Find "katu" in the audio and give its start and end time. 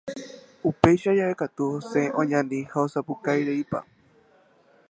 1.41-1.63